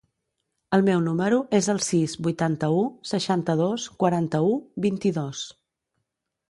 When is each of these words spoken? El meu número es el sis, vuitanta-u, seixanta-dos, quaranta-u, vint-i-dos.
El 0.77 0.83
meu 0.87 1.03
número 1.07 1.37
es 1.57 1.67
el 1.73 1.81
sis, 1.89 2.17
vuitanta-u, 2.29 2.81
seixanta-dos, 3.13 3.87
quaranta-u, 4.05 4.61
vint-i-dos. 4.89 5.49